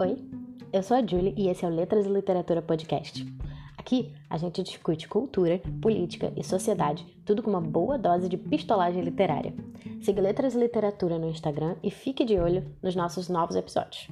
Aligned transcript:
Oi, 0.00 0.16
eu 0.72 0.80
sou 0.80 0.96
a 0.96 1.04
Julie 1.04 1.34
e 1.36 1.48
esse 1.48 1.64
é 1.64 1.68
o 1.68 1.74
Letras 1.74 2.06
e 2.06 2.08
Literatura 2.08 2.62
Podcast. 2.62 3.26
Aqui 3.76 4.14
a 4.30 4.38
gente 4.38 4.62
discute 4.62 5.08
cultura, 5.08 5.60
política 5.82 6.32
e 6.36 6.44
sociedade, 6.44 7.04
tudo 7.24 7.42
com 7.42 7.50
uma 7.50 7.60
boa 7.60 7.98
dose 7.98 8.28
de 8.28 8.36
pistolagem 8.36 9.02
literária. 9.02 9.52
Siga 10.00 10.22
Letras 10.22 10.54
e 10.54 10.58
Literatura 10.60 11.18
no 11.18 11.28
Instagram 11.28 11.74
e 11.82 11.90
fique 11.90 12.24
de 12.24 12.38
olho 12.38 12.64
nos 12.80 12.94
nossos 12.94 13.28
novos 13.28 13.56
episódios. 13.56 14.08